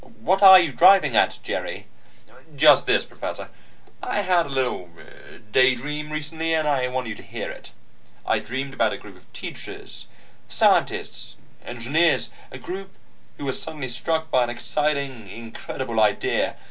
"What 0.21 0.41
are 0.41 0.57
you 0.59 0.71
driving 0.71 1.15
at, 1.15 1.37
Jerry?" 1.43 1.85
"Just 2.55 2.87
this, 2.87 3.05
Professor. 3.05 3.49
I 4.01 4.21
had 4.21 4.47
a 4.47 4.49
little 4.49 4.89
daydream, 5.51 6.09
recently, 6.11 6.55
and 6.55 6.67
I 6.67 6.87
want 6.87 7.05
you 7.05 7.13
to 7.13 7.21
hear 7.21 7.51
it. 7.51 7.71
I 8.25 8.39
dreamed 8.39 8.73
about 8.73 8.93
a 8.93 8.97
group 8.97 9.15
of 9.15 9.31
teachers, 9.31 10.07
scientists, 10.49 11.37
and 11.63 11.77
engineers, 11.77 12.31
a 12.49 12.57
group 12.57 12.93
who 13.37 13.45
were 13.45 13.51
suddenly 13.53 13.89
struck 13.89 14.31
by 14.31 14.43
an 14.43 14.49
exciting, 14.49 15.29
incredible 15.29 15.99
idea. 15.99 16.55